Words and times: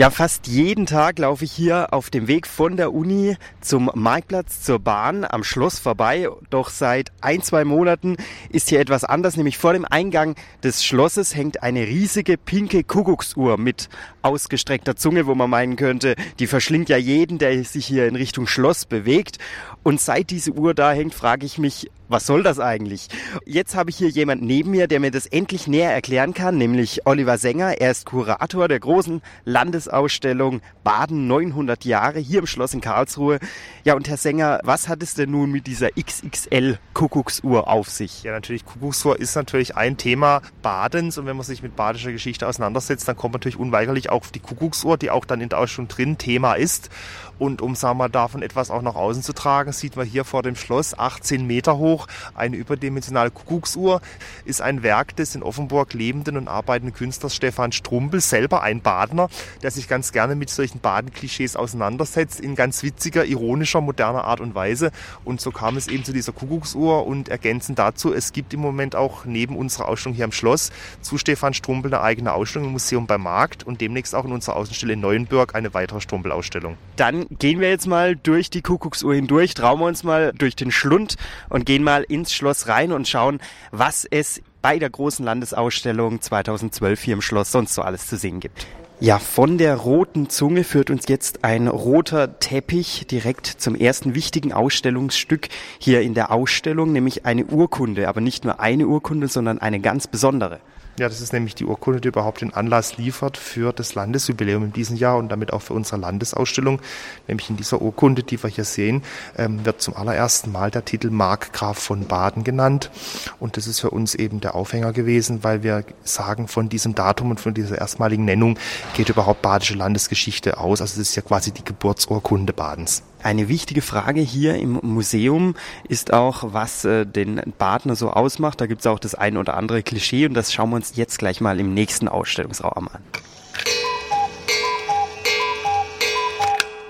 Ja, 0.00 0.08
fast 0.08 0.46
jeden 0.46 0.86
Tag 0.86 1.18
laufe 1.18 1.44
ich 1.44 1.52
hier 1.52 1.92
auf 1.92 2.08
dem 2.08 2.26
Weg 2.26 2.46
von 2.46 2.78
der 2.78 2.94
Uni 2.94 3.36
zum 3.60 3.90
Marktplatz 3.94 4.62
zur 4.62 4.78
Bahn 4.78 5.26
am 5.26 5.44
Schloss 5.44 5.78
vorbei. 5.78 6.26
Doch 6.48 6.70
seit 6.70 7.12
ein, 7.20 7.42
zwei 7.42 7.66
Monaten 7.66 8.16
ist 8.48 8.70
hier 8.70 8.80
etwas 8.80 9.04
anders, 9.04 9.36
nämlich 9.36 9.58
vor 9.58 9.74
dem 9.74 9.84
Eingang 9.84 10.36
des 10.62 10.86
Schlosses 10.86 11.36
hängt 11.36 11.62
eine 11.62 11.80
riesige 11.86 12.38
pinke 12.38 12.82
Kuckucksuhr 12.82 13.58
mit 13.58 13.90
ausgestreckter 14.22 14.96
Zunge, 14.96 15.26
wo 15.26 15.34
man 15.34 15.50
meinen 15.50 15.76
könnte, 15.76 16.14
die 16.38 16.46
verschlingt 16.46 16.88
ja 16.88 16.96
jeden, 16.96 17.36
der 17.36 17.62
sich 17.62 17.84
hier 17.84 18.08
in 18.08 18.16
Richtung 18.16 18.46
Schloss 18.46 18.86
bewegt. 18.86 19.36
Und 19.82 20.00
seit 20.00 20.30
diese 20.30 20.52
Uhr 20.52 20.72
da 20.72 20.92
hängt, 20.92 21.12
frage 21.12 21.44
ich 21.44 21.58
mich, 21.58 21.90
was 22.10 22.26
soll 22.26 22.42
das 22.42 22.58
eigentlich? 22.58 23.08
Jetzt 23.46 23.74
habe 23.74 23.90
ich 23.90 23.96
hier 23.96 24.08
jemand 24.08 24.42
neben 24.42 24.72
mir, 24.72 24.88
der 24.88 25.00
mir 25.00 25.10
das 25.10 25.26
endlich 25.26 25.66
näher 25.66 25.92
erklären 25.92 26.34
kann, 26.34 26.58
nämlich 26.58 27.06
Oliver 27.06 27.38
Sänger. 27.38 27.80
Er 27.80 27.92
ist 27.92 28.06
Kurator 28.06 28.68
der 28.68 28.80
großen 28.80 29.22
Landesausstellung 29.44 30.60
Baden 30.82 31.26
900 31.26 31.84
Jahre 31.84 32.18
hier 32.18 32.40
im 32.40 32.46
Schloss 32.46 32.74
in 32.74 32.80
Karlsruhe. 32.80 33.38
Ja, 33.84 33.94
und 33.94 34.08
Herr 34.08 34.16
Sänger, 34.16 34.60
was 34.64 34.88
hat 34.88 35.02
es 35.02 35.14
denn 35.14 35.30
nun 35.30 35.50
mit 35.50 35.66
dieser 35.66 35.90
XXL 35.90 36.78
Kuckucksuhr 36.94 37.68
auf 37.68 37.88
sich? 37.88 38.24
Ja, 38.24 38.32
natürlich, 38.32 38.64
Kuckucksuhr 38.64 39.18
ist 39.18 39.36
natürlich 39.36 39.76
ein 39.76 39.96
Thema 39.96 40.42
Badens 40.62 41.16
und 41.18 41.26
wenn 41.26 41.36
man 41.36 41.46
sich 41.46 41.62
mit 41.62 41.76
badischer 41.76 42.12
Geschichte 42.12 42.46
auseinandersetzt, 42.46 43.06
dann 43.06 43.16
kommt 43.16 43.34
man 43.34 43.40
natürlich 43.40 43.58
unweigerlich 43.58 44.10
auch 44.10 44.20
auf 44.20 44.32
die 44.32 44.40
Kuckucksuhr, 44.40 44.98
die 44.98 45.10
auch 45.10 45.24
dann 45.24 45.40
in 45.40 45.48
der 45.48 45.58
Ausstellung 45.58 45.88
drin 45.88 46.18
Thema 46.18 46.54
ist. 46.54 46.90
Und 47.38 47.62
um, 47.62 47.74
sagen 47.74 47.98
wir, 47.98 48.10
davon 48.10 48.42
etwas 48.42 48.70
auch 48.70 48.82
nach 48.82 48.96
außen 48.96 49.22
zu 49.22 49.32
tragen, 49.32 49.72
sieht 49.72 49.96
man 49.96 50.06
hier 50.06 50.24
vor 50.24 50.42
dem 50.42 50.56
Schloss 50.56 50.98
18 50.98 51.46
Meter 51.46 51.78
hoch 51.78 51.99
eine 52.34 52.56
überdimensionale 52.56 53.30
Kuckucksuhr. 53.30 54.00
Ist 54.44 54.62
ein 54.62 54.82
Werk 54.82 55.16
des 55.16 55.34
in 55.34 55.42
Offenburg 55.42 55.94
lebenden 55.94 56.36
und 56.36 56.48
arbeitenden 56.48 56.94
Künstlers 56.94 57.34
Stefan 57.34 57.72
Strumpel, 57.72 58.20
selber 58.20 58.62
ein 58.62 58.80
Badner, 58.80 59.28
der 59.62 59.70
sich 59.70 59.88
ganz 59.88 60.12
gerne 60.12 60.34
mit 60.34 60.50
solchen 60.50 60.80
Badenklischees 60.80 61.56
auseinandersetzt, 61.56 62.40
in 62.40 62.54
ganz 62.54 62.82
witziger, 62.82 63.24
ironischer, 63.24 63.80
moderner 63.80 64.24
Art 64.24 64.40
und 64.40 64.54
Weise. 64.54 64.90
Und 65.24 65.40
so 65.40 65.50
kam 65.50 65.76
es 65.76 65.88
eben 65.88 66.04
zu 66.04 66.12
dieser 66.12 66.32
Kuckucksuhr 66.32 67.06
und 67.06 67.28
ergänzend 67.28 67.78
dazu, 67.78 68.12
es 68.12 68.32
gibt 68.32 68.54
im 68.54 68.60
Moment 68.60 68.96
auch 68.96 69.24
neben 69.24 69.56
unserer 69.56 69.88
Ausstellung 69.88 70.16
hier 70.16 70.24
am 70.24 70.32
Schloss 70.32 70.70
zu 71.00 71.18
Stefan 71.18 71.54
Strumpel 71.54 71.92
eine 71.92 72.02
eigene 72.02 72.32
Ausstellung 72.32 72.68
im 72.68 72.72
Museum 72.72 73.06
beim 73.06 73.22
Markt 73.22 73.66
und 73.66 73.80
demnächst 73.80 74.14
auch 74.14 74.24
in 74.24 74.32
unserer 74.32 74.56
Außenstelle 74.56 74.94
in 74.94 75.00
Neuenburg 75.00 75.54
eine 75.54 75.74
weitere 75.74 76.00
Strumpel-Ausstellung. 76.00 76.76
Dann 76.96 77.26
gehen 77.38 77.60
wir 77.60 77.70
jetzt 77.70 77.86
mal 77.86 78.16
durch 78.16 78.50
die 78.50 78.62
Kuckucksuhr 78.62 79.14
hindurch, 79.14 79.54
trauen 79.54 79.80
wir 79.80 79.86
uns 79.86 80.04
mal 80.04 80.32
durch 80.36 80.56
den 80.56 80.70
Schlund 80.70 81.16
und 81.48 81.66
gehen 81.66 81.82
mal 81.82 81.89
ins 81.98 82.32
Schloss 82.32 82.68
rein 82.68 82.92
und 82.92 83.08
schauen, 83.08 83.40
was 83.70 84.04
es 84.04 84.42
bei 84.62 84.78
der 84.78 84.90
großen 84.90 85.24
Landesausstellung 85.24 86.20
2012 86.20 87.02
hier 87.02 87.14
im 87.14 87.22
Schloss 87.22 87.52
sonst 87.52 87.74
so 87.74 87.82
alles 87.82 88.06
zu 88.06 88.16
sehen 88.16 88.40
gibt. 88.40 88.66
Ja, 89.02 89.18
von 89.18 89.56
der 89.56 89.76
roten 89.76 90.28
Zunge 90.28 90.62
führt 90.62 90.90
uns 90.90 91.08
jetzt 91.08 91.42
ein 91.42 91.68
roter 91.68 92.38
Teppich 92.38 93.06
direkt 93.06 93.46
zum 93.46 93.74
ersten 93.74 94.14
wichtigen 94.14 94.52
Ausstellungsstück 94.52 95.48
hier 95.78 96.02
in 96.02 96.12
der 96.12 96.30
Ausstellung, 96.30 96.92
nämlich 96.92 97.24
eine 97.24 97.46
Urkunde, 97.46 98.10
aber 98.10 98.20
nicht 98.20 98.44
nur 98.44 98.60
eine 98.60 98.86
Urkunde, 98.86 99.28
sondern 99.28 99.58
eine 99.58 99.80
ganz 99.80 100.06
besondere. 100.06 100.60
Ja, 101.00 101.08
das 101.08 101.22
ist 101.22 101.32
nämlich 101.32 101.54
die 101.54 101.64
Urkunde, 101.64 101.98
die 101.98 102.08
überhaupt 102.08 102.42
den 102.42 102.52
Anlass 102.52 102.98
liefert 102.98 103.38
für 103.38 103.72
das 103.72 103.94
Landesjubiläum 103.94 104.64
in 104.64 104.72
diesem 104.74 104.96
Jahr 104.96 105.16
und 105.16 105.30
damit 105.30 105.50
auch 105.50 105.62
für 105.62 105.72
unsere 105.72 105.96
Landesausstellung. 105.96 106.78
Nämlich 107.26 107.48
in 107.48 107.56
dieser 107.56 107.80
Urkunde, 107.80 108.22
die 108.22 108.42
wir 108.42 108.50
hier 108.50 108.64
sehen, 108.64 109.02
ähm, 109.38 109.64
wird 109.64 109.80
zum 109.80 109.96
allerersten 109.96 110.52
Mal 110.52 110.70
der 110.70 110.84
Titel 110.84 111.08
Markgraf 111.08 111.78
von 111.78 112.06
Baden 112.06 112.44
genannt. 112.44 112.90
Und 113.38 113.56
das 113.56 113.66
ist 113.66 113.80
für 113.80 113.88
uns 113.90 114.14
eben 114.14 114.40
der 114.40 114.54
Aufhänger 114.54 114.92
gewesen, 114.92 115.42
weil 115.42 115.62
wir 115.62 115.84
sagen, 116.04 116.48
von 116.48 116.68
diesem 116.68 116.94
Datum 116.94 117.30
und 117.30 117.40
von 117.40 117.54
dieser 117.54 117.78
erstmaligen 117.78 118.26
Nennung 118.26 118.58
geht 118.94 119.08
überhaupt 119.08 119.42
badische 119.42 119.74
Landesgeschichte 119.74 120.58
aus. 120.58 120.80
Also 120.80 121.00
es 121.00 121.08
ist 121.08 121.16
ja 121.16 121.22
quasi 121.22 121.52
die 121.52 121.64
Geburtsurkunde 121.64 122.52
Badens. 122.52 123.02
Eine 123.22 123.48
wichtige 123.48 123.82
Frage 123.82 124.20
hier 124.20 124.56
im 124.56 124.80
Museum 124.82 125.54
ist 125.88 126.12
auch, 126.12 126.52
was 126.52 126.84
äh, 126.84 127.06
den 127.06 127.40
Badner 127.58 127.96
so 127.96 128.10
ausmacht. 128.10 128.60
Da 128.60 128.66
gibt 128.66 128.80
es 128.80 128.86
auch 128.86 128.98
das 128.98 129.14
ein 129.14 129.36
oder 129.36 129.56
andere 129.56 129.82
Klischee 129.82 130.26
und 130.26 130.34
das 130.34 130.52
schauen 130.52 130.70
wir 130.70 130.76
uns 130.76 130.96
jetzt 130.96 131.18
gleich 131.18 131.40
mal 131.40 131.60
im 131.60 131.74
nächsten 131.74 132.08
Ausstellungsraum 132.08 132.88
an. 132.88 133.02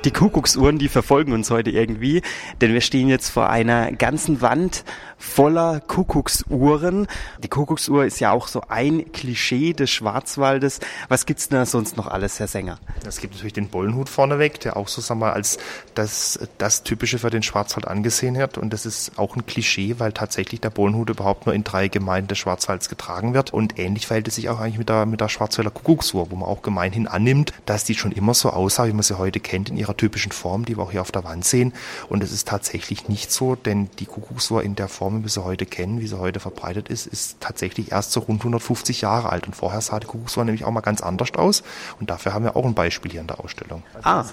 Die 0.05 0.13
Kuckucksuhren, 0.13 0.79
die 0.79 0.89
verfolgen 0.89 1.35
uns 1.35 1.51
heute 1.51 1.69
irgendwie, 1.71 2.23
denn 2.63 2.73
wir 2.73 2.81
stehen 2.81 3.09
jetzt 3.09 3.29
vor 3.29 3.51
einer 3.51 3.93
ganzen 3.93 4.41
Wand 4.41 4.83
voller 5.21 5.81
Kuckucksuhren. 5.81 7.07
Die 7.43 7.49
Kuckucksuhr 7.49 8.07
ist 8.07 8.21
ja 8.21 8.33
auch 8.33 8.49
so 8.49 8.63
ein 8.69 9.13
Klischee 9.13 9.75
des 9.75 9.91
Schwarzwaldes. 9.91 10.81
Was 11.09 11.27
gibt's 11.27 11.49
denn 11.49 11.59
da 11.59 11.67
sonst 11.67 11.97
noch 11.97 12.07
alles, 12.07 12.41
Herr 12.41 12.49
Sänger? 12.49 12.79
Es 13.07 13.21
gibt 13.21 13.35
natürlich 13.35 13.53
den 13.53 13.69
Bollenhut 13.69 14.09
vorneweg, 14.09 14.61
der 14.61 14.77
auch 14.77 14.89
so 14.89 15.01
sagen 15.01 15.21
wir, 15.21 15.35
als 15.35 15.59
das, 15.95 16.39
das 16.59 16.83
Typische 16.83 17.19
für 17.19 17.31
den 17.31 17.43
Schwarzwald 17.43 17.87
angesehen 17.87 18.37
wird. 18.37 18.57
Und 18.57 18.73
das 18.73 18.87
ist 18.87 19.19
auch 19.19 19.37
ein 19.37 19.45
Klischee, 19.45 19.97
weil 19.99 20.13
tatsächlich 20.13 20.61
der 20.61 20.71
Bollenhut 20.71 21.11
überhaupt 21.11 21.47
nur 21.47 21.55
in 21.55 21.65
drei 21.65 21.89
Gemeinden 21.89 22.29
des 22.29 22.39
Schwarzwalds 22.39 22.89
getragen 22.89 23.35
wird. 23.35 23.53
Und 23.53 23.79
ähnlich 23.79 24.07
verhält 24.07 24.27
es 24.27 24.37
sich 24.37 24.49
auch 24.49 24.59
eigentlich 24.59 24.79
mit 24.79 24.89
der, 24.89 25.05
mit 25.05 25.21
der 25.21 25.29
Schwarzwälder 25.29 25.71
Kuckucksuhr, 25.71 26.31
wo 26.31 26.37
man 26.37 26.49
auch 26.49 26.63
gemeinhin 26.63 27.07
annimmt, 27.07 27.53
dass 27.67 27.85
die 27.85 27.95
schon 27.95 28.13
immer 28.13 28.33
so 28.33 28.51
aussah, 28.51 28.87
wie 28.87 28.93
man 28.93 29.03
sie 29.03 29.19
heute 29.19 29.39
kennt, 29.39 29.69
in 29.69 29.77
ihrer 29.77 29.97
typischen 29.97 30.33
Form, 30.33 30.65
die 30.65 30.79
wir 30.79 30.83
auch 30.83 30.93
hier 30.93 31.03
auf 31.03 31.13
der 31.13 31.25
Wand 31.25 31.45
sehen. 31.45 31.75
Und 32.09 32.23
es 32.23 32.33
ist 32.33 32.49
tatsächlich 32.49 33.09
nicht 33.09 33.31
so, 33.31 33.55
denn 33.55 33.91
die 33.99 34.07
Kuckucksuhr 34.07 34.63
in 34.63 34.77
der 34.77 34.89
Form 34.89 35.10
Form, 35.11 35.21
wie 35.21 35.25
wir 35.25 35.31
sie 35.31 35.45
heute 35.45 35.67
kennen, 35.67 36.01
wie 36.01 36.07
sie 36.07 36.19
heute 36.19 36.41
verbreitet 36.41 36.89
ist, 36.89 37.07
ist 37.07 37.41
tatsächlich 37.41 37.93
erst 37.93 38.13
so 38.13 38.21
rund 38.21 38.41
150 38.41 39.01
Jahre 39.01 39.31
alt. 39.31 39.47
Und 39.47 39.57
vorher 39.57 39.81
sah 39.81 39.99
die 39.99 40.07
Kuckucksuhr 40.07 40.45
nämlich 40.45 40.65
auch 40.65 40.71
mal 40.71 40.81
ganz 40.81 41.01
anders 41.01 41.35
aus. 41.35 41.63
Und 41.99 42.11
dafür 42.11 42.33
haben 42.33 42.45
wir 42.45 42.57
auch 42.57 42.65
ein 42.65 42.75
Beispiel 42.75 43.11
hier 43.11 43.21
in 43.21 43.27
der 43.27 43.41
Ausstellung. 43.41 43.83
Ah. 44.03 44.25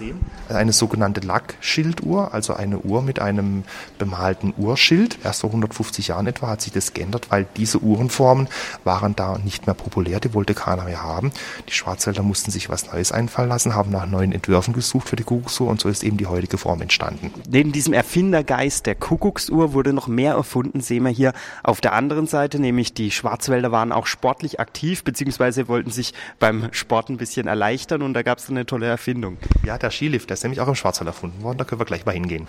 Eine 0.48 0.72
sogenannte 0.72 1.20
Lackschilduhr, 1.20 2.32
also 2.32 2.54
eine 2.54 2.78
Uhr 2.78 3.02
mit 3.02 3.18
einem 3.18 3.64
bemalten 3.98 4.54
Urschild. 4.56 5.18
Erst 5.24 5.40
vor 5.40 5.50
150 5.50 6.08
Jahren 6.08 6.26
etwa 6.26 6.48
hat 6.48 6.62
sich 6.62 6.72
das 6.72 6.94
geändert, 6.94 7.30
weil 7.30 7.46
diese 7.56 7.78
Uhrenformen 7.78 8.48
waren 8.84 9.16
da 9.16 9.38
nicht 9.38 9.66
mehr 9.66 9.74
populär. 9.74 10.20
Die 10.20 10.34
wollte 10.34 10.54
keiner 10.54 10.84
mehr 10.84 11.02
haben. 11.02 11.32
Die 11.68 11.72
Schwarzwälder 11.72 12.22
mussten 12.22 12.50
sich 12.50 12.68
was 12.70 12.90
Neues 12.92 13.12
einfallen 13.12 13.48
lassen, 13.48 13.74
haben 13.74 13.90
nach 13.90 14.06
neuen 14.06 14.32
Entwürfen 14.32 14.74
gesucht 14.74 15.08
für 15.08 15.16
die 15.16 15.24
Kuckucksuhr 15.24 15.68
und 15.68 15.80
so 15.80 15.88
ist 15.88 16.04
eben 16.04 16.16
die 16.16 16.26
heutige 16.26 16.58
Form 16.58 16.80
entstanden. 16.82 17.32
Neben 17.48 17.72
diesem 17.72 17.92
Erfindergeist 17.92 18.86
der 18.86 18.94
Kuckucksuhr 18.94 19.72
wurde 19.72 19.92
noch 19.92 20.06
mehr 20.06 20.34
erfunden 20.34 20.67
Stunden 20.68 20.80
sehen 20.80 21.02
wir 21.04 21.10
hier 21.10 21.32
auf 21.62 21.80
der 21.80 21.94
anderen 21.94 22.26
Seite, 22.26 22.60
nämlich 22.60 22.92
die 22.92 23.10
Schwarzwälder 23.10 23.72
waren 23.72 23.90
auch 23.90 24.06
sportlich 24.06 24.60
aktiv, 24.60 25.02
beziehungsweise 25.02 25.66
wollten 25.66 25.90
sich 25.90 26.12
beim 26.38 26.68
Sport 26.72 27.08
ein 27.08 27.16
bisschen 27.16 27.46
erleichtern 27.46 28.02
und 28.02 28.12
da 28.12 28.22
gab 28.22 28.36
es 28.36 28.50
eine 28.50 28.66
tolle 28.66 28.86
Erfindung. 28.86 29.38
Ja, 29.64 29.78
der 29.78 29.90
Skilift, 29.90 30.28
der 30.28 30.34
ist 30.34 30.42
nämlich 30.42 30.60
auch 30.60 30.68
im 30.68 30.74
Schwarzwald 30.74 31.08
erfunden 31.08 31.42
worden, 31.42 31.56
da 31.56 31.64
können 31.64 31.80
wir 31.80 31.86
gleich 31.86 32.04
mal 32.04 32.12
hingehen. 32.12 32.46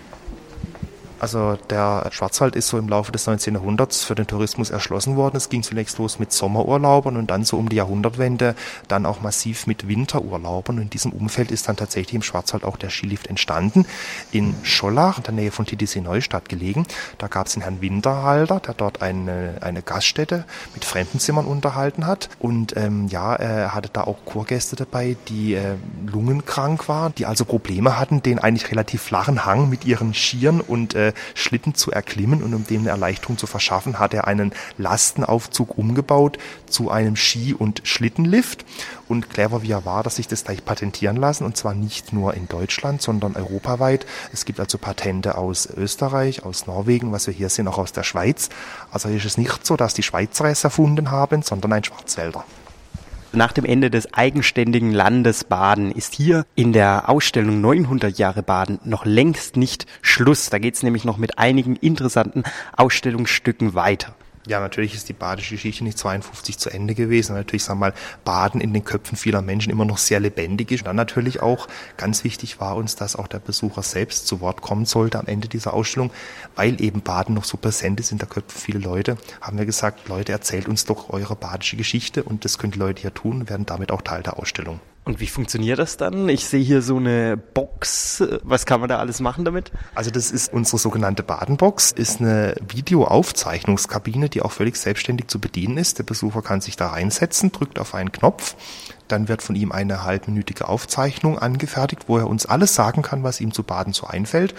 Also 1.20 1.58
der 1.68 2.08
Schwarzwald 2.12 2.56
ist 2.56 2.68
so 2.68 2.78
im 2.78 2.88
Laufe 2.88 3.12
des 3.12 3.26
19. 3.26 3.54
Jahrhunderts 3.54 4.04
für 4.04 4.14
den 4.14 4.26
Tourismus 4.26 4.70
erschlossen 4.70 5.16
worden. 5.16 5.36
Es 5.36 5.50
ging 5.50 5.62
zunächst 5.62 5.98
los 5.98 6.18
mit 6.18 6.32
Sommerurlaubern 6.32 7.16
und 7.16 7.30
dann 7.30 7.44
so 7.44 7.58
um 7.58 7.68
die 7.68 7.76
Jahrhundertwende 7.76 8.54
dann 8.88 9.04
auch 9.04 9.20
massiv 9.20 9.66
mit 9.66 9.86
Winterurlaubern. 9.86 10.76
Und 10.76 10.82
in 10.84 10.90
diesem 10.90 11.12
Umfeld 11.12 11.50
ist 11.50 11.68
dann 11.68 11.76
tatsächlich 11.76 12.14
im 12.14 12.22
Schwarzwald 12.22 12.64
auch 12.64 12.78
der 12.78 12.88
Skilift 12.88 13.26
entstanden. 13.26 13.84
In 14.32 14.54
Schollach, 14.62 15.18
in 15.18 15.24
der 15.24 15.34
Nähe 15.34 15.50
von 15.50 15.66
Titisee 15.66 16.00
Neustadt 16.00 16.48
gelegen. 16.48 16.86
Da 17.18 17.26
gab 17.26 17.48
es 17.48 17.52
den 17.52 17.62
Herrn 17.62 17.82
Winterhalter, 17.82 18.60
der 18.60 18.72
dort 18.72 19.02
eine, 19.02 19.58
eine 19.60 19.82
Gaststätte 19.82 20.46
mit 20.74 20.86
Fremdenzimmern 20.86 21.44
unterhalten 21.44 22.06
hat. 22.06 22.30
Und 22.38 22.76
ähm, 22.78 23.08
ja, 23.08 23.34
er 23.34 23.74
hatte 23.74 23.90
da 23.92 24.04
auch 24.04 24.24
Kurgäste 24.24 24.74
dabei, 24.74 25.16
die 25.28 25.52
äh, 25.54 25.74
lungenkrank 26.06 26.88
waren, 26.88 27.14
die 27.16 27.26
also 27.26 27.44
Probleme 27.44 27.98
hatten, 27.98 28.22
den 28.22 28.38
eigentlich 28.38 28.70
relativ 28.70 29.02
flachen 29.02 29.44
Hang 29.44 29.68
mit 29.68 29.84
ihren 29.84 30.14
Skiern 30.14 30.62
und 30.62 30.94
äh, 30.94 31.09
Schlitten 31.34 31.74
zu 31.74 31.90
erklimmen 31.90 32.42
und 32.42 32.54
um 32.54 32.66
dem 32.66 32.82
eine 32.82 32.90
Erleichterung 32.90 33.38
zu 33.38 33.46
verschaffen, 33.46 33.98
hat 33.98 34.14
er 34.14 34.26
einen 34.26 34.52
Lastenaufzug 34.78 35.76
umgebaut 35.78 36.38
zu 36.66 36.90
einem 36.90 37.16
Ski- 37.16 37.54
und 37.54 37.82
Schlittenlift. 37.84 38.64
Und 39.08 39.28
clever 39.28 39.62
wie 39.62 39.72
er 39.72 39.84
war, 39.84 40.02
dass 40.04 40.16
sich 40.16 40.28
das 40.28 40.44
gleich 40.44 40.64
patentieren 40.64 41.16
lassen 41.16 41.44
und 41.44 41.56
zwar 41.56 41.74
nicht 41.74 42.12
nur 42.12 42.34
in 42.34 42.46
Deutschland, 42.46 43.02
sondern 43.02 43.34
europaweit. 43.34 44.06
Es 44.32 44.44
gibt 44.44 44.60
also 44.60 44.78
Patente 44.78 45.36
aus 45.36 45.66
Österreich, 45.66 46.44
aus 46.44 46.66
Norwegen, 46.66 47.10
was 47.10 47.26
wir 47.26 47.34
hier 47.34 47.48
sehen, 47.48 47.66
auch 47.66 47.78
aus 47.78 47.92
der 47.92 48.04
Schweiz. 48.04 48.50
Also 48.92 49.08
ist 49.08 49.24
es 49.24 49.36
nicht 49.36 49.66
so, 49.66 49.76
dass 49.76 49.94
die 49.94 50.04
Schweizer 50.04 50.44
es 50.44 50.62
erfunden 50.62 51.10
haben, 51.10 51.42
sondern 51.42 51.72
ein 51.72 51.84
Schwarzwälder. 51.84 52.44
Nach 53.32 53.52
dem 53.52 53.64
Ende 53.64 53.90
des 53.90 54.12
eigenständigen 54.12 54.90
Landes 54.90 55.44
Baden 55.44 55.92
ist 55.92 56.14
hier 56.14 56.44
in 56.56 56.72
der 56.72 57.08
Ausstellung 57.08 57.60
900 57.60 58.18
Jahre 58.18 58.42
Baden 58.42 58.80
noch 58.84 59.04
längst 59.04 59.56
nicht 59.56 59.86
Schluss. 60.02 60.50
Da 60.50 60.58
geht 60.58 60.74
es 60.74 60.82
nämlich 60.82 61.04
noch 61.04 61.16
mit 61.16 61.38
einigen 61.38 61.76
interessanten 61.76 62.42
Ausstellungsstücken 62.76 63.74
weiter. 63.74 64.16
Ja, 64.46 64.58
natürlich 64.58 64.94
ist 64.94 65.08
die 65.10 65.12
badische 65.12 65.54
Geschichte 65.54 65.84
nicht 65.84 65.98
52 65.98 66.56
zu 66.56 66.70
Ende 66.70 66.94
gewesen. 66.94 67.34
Natürlich, 67.34 67.64
sagen 67.64 67.78
wir 67.78 67.88
mal, 67.88 67.94
Baden 68.24 68.62
in 68.62 68.72
den 68.72 68.84
Köpfen 68.84 69.18
vieler 69.18 69.42
Menschen 69.42 69.70
immer 69.70 69.84
noch 69.84 69.98
sehr 69.98 70.18
lebendig 70.18 70.70
ist. 70.70 70.80
Und 70.80 70.86
dann 70.86 70.96
natürlich 70.96 71.42
auch 71.42 71.68
ganz 71.98 72.24
wichtig 72.24 72.58
war 72.58 72.76
uns, 72.76 72.96
dass 72.96 73.16
auch 73.16 73.28
der 73.28 73.38
Besucher 73.38 73.82
selbst 73.82 74.26
zu 74.26 74.40
Wort 74.40 74.62
kommen 74.62 74.86
sollte 74.86 75.18
am 75.18 75.26
Ende 75.26 75.46
dieser 75.46 75.74
Ausstellung, 75.74 76.10
weil 76.56 76.80
eben 76.80 77.02
Baden 77.02 77.34
noch 77.34 77.44
so 77.44 77.58
präsent 77.58 78.00
ist 78.00 78.12
in 78.12 78.18
der 78.18 78.28
Köpfe 78.28 78.58
vieler 78.58 78.80
Leute, 78.80 79.18
haben 79.42 79.58
wir 79.58 79.66
gesagt, 79.66 80.08
Leute, 80.08 80.32
erzählt 80.32 80.68
uns 80.68 80.86
doch 80.86 81.10
eure 81.10 81.36
badische 81.36 81.76
Geschichte 81.76 82.22
und 82.22 82.46
das 82.46 82.56
können 82.56 82.72
die 82.72 82.78
Leute 82.78 83.02
hier 83.02 83.12
tun 83.12 83.48
werden 83.50 83.66
damit 83.66 83.92
auch 83.92 84.00
Teil 84.00 84.22
der 84.22 84.38
Ausstellung. 84.38 84.80
Und 85.04 85.18
wie 85.18 85.26
funktioniert 85.26 85.78
das 85.78 85.96
dann? 85.96 86.28
Ich 86.28 86.44
sehe 86.46 86.62
hier 86.62 86.82
so 86.82 86.98
eine 86.98 87.36
Box. 87.36 88.22
Was 88.42 88.66
kann 88.66 88.80
man 88.80 88.88
da 88.88 88.98
alles 88.98 89.20
machen 89.20 89.44
damit? 89.44 89.72
Also 89.94 90.10
das 90.10 90.30
ist 90.30 90.52
unsere 90.52 90.78
sogenannte 90.78 91.22
Badenbox, 91.22 91.92
ist 91.92 92.20
eine 92.20 92.54
Videoaufzeichnungskabine, 92.68 94.28
die 94.28 94.42
auch 94.42 94.52
völlig 94.52 94.76
selbstständig 94.76 95.28
zu 95.28 95.40
bedienen 95.40 95.78
ist. 95.78 95.98
Der 95.98 96.04
Besucher 96.04 96.42
kann 96.42 96.60
sich 96.60 96.76
da 96.76 96.88
reinsetzen, 96.88 97.50
drückt 97.50 97.78
auf 97.78 97.94
einen 97.94 98.12
Knopf, 98.12 98.56
dann 99.08 99.28
wird 99.28 99.42
von 99.42 99.56
ihm 99.56 99.72
eine 99.72 100.04
halbminütige 100.04 100.68
Aufzeichnung 100.68 101.38
angefertigt, 101.38 102.04
wo 102.06 102.18
er 102.18 102.28
uns 102.28 102.46
alles 102.46 102.74
sagen 102.74 103.02
kann, 103.02 103.22
was 103.22 103.40
ihm 103.40 103.52
zu 103.52 103.62
Baden 103.62 103.92
so 103.92 104.06
einfällt. 104.06 104.54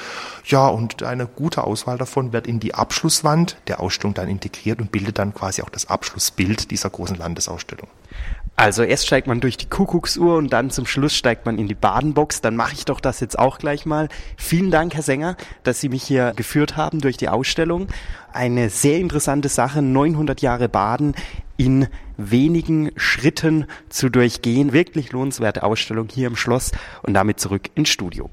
Ja, 0.45 0.67
und 0.67 1.03
eine 1.03 1.27
gute 1.27 1.63
Auswahl 1.63 1.97
davon 1.97 2.33
wird 2.33 2.47
in 2.47 2.59
die 2.59 2.73
Abschlusswand 2.73 3.57
der 3.67 3.79
Ausstellung 3.79 4.13
dann 4.13 4.27
integriert 4.27 4.79
und 4.79 4.91
bildet 4.91 5.19
dann 5.19 5.33
quasi 5.33 5.61
auch 5.61 5.69
das 5.69 5.87
Abschlussbild 5.87 6.71
dieser 6.71 6.89
großen 6.89 7.15
Landesausstellung. 7.15 7.87
Also 8.61 8.83
erst 8.83 9.07
steigt 9.07 9.25
man 9.25 9.39
durch 9.39 9.57
die 9.57 9.65
Kuckucksuhr 9.65 10.35
und 10.35 10.53
dann 10.53 10.69
zum 10.69 10.85
Schluss 10.85 11.15
steigt 11.15 11.47
man 11.47 11.57
in 11.57 11.67
die 11.67 11.73
Badenbox. 11.73 12.41
Dann 12.41 12.55
mache 12.55 12.73
ich 12.73 12.85
doch 12.85 12.99
das 12.99 13.19
jetzt 13.19 13.39
auch 13.39 13.57
gleich 13.57 13.87
mal. 13.87 14.07
Vielen 14.37 14.69
Dank, 14.69 14.93
Herr 14.93 15.01
Sänger, 15.01 15.35
dass 15.63 15.79
Sie 15.79 15.89
mich 15.89 16.03
hier 16.03 16.33
geführt 16.35 16.77
haben 16.77 17.01
durch 17.01 17.17
die 17.17 17.27
Ausstellung. 17.27 17.87
Eine 18.33 18.69
sehr 18.69 18.99
interessante 18.99 19.49
Sache, 19.49 19.81
900 19.81 20.43
Jahre 20.43 20.69
Baden 20.69 21.15
in 21.57 21.87
wenigen 22.17 22.91
Schritten 22.97 23.65
zu 23.89 24.09
durchgehen. 24.09 24.73
Wirklich 24.73 25.11
lohnenswerte 25.11 25.63
Ausstellung 25.63 26.09
hier 26.13 26.27
im 26.27 26.35
Schloss 26.35 26.71
und 27.01 27.15
damit 27.15 27.39
zurück 27.39 27.71
ins 27.73 27.89
Studio. 27.89 28.29